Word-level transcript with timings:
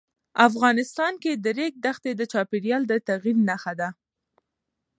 افغانستان 0.47 1.13
کې 1.23 1.31
د 1.43 1.45
ریګ 1.57 1.73
دښتې 1.85 2.11
د 2.15 2.21
چاپېریال 2.31 2.83
د 2.87 2.93
تغیر 3.07 3.37
نښه 3.47 3.73
ده. 3.79 3.89